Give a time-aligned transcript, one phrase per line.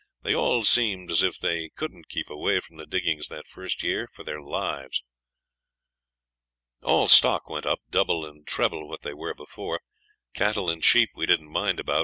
[0.23, 4.09] They all seemed as if they couldn't keep away from the diggings that first year
[4.11, 5.03] for their lives.
[6.81, 9.79] All stock went up double and treble what they were before.
[10.33, 11.99] Cattle and sheep we didn't mind about.